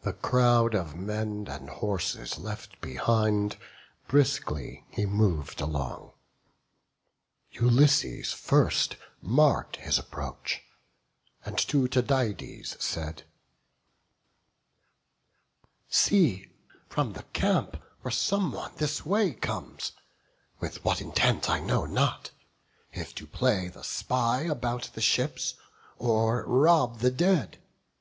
[0.00, 3.58] The crowd of men and horses left behind,
[4.08, 6.14] Briskly he mov'd along;
[7.52, 10.62] Ulysses first Mark'd his approach,
[11.44, 13.22] and to Tydides said:
[15.88, 16.50] "See,
[16.88, 19.92] from the camp where some one this way comes,
[20.58, 22.32] With what intent I know not;
[22.92, 25.54] if to play The spy about the ships,
[26.00, 27.58] or rob the dead.